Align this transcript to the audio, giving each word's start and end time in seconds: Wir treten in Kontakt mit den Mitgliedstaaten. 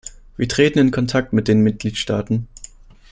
Wir 0.35 0.47
treten 0.49 0.79
in 0.79 0.89
Kontakt 0.89 1.31
mit 1.31 1.47
den 1.47 1.61
Mitgliedstaaten. 1.61 2.47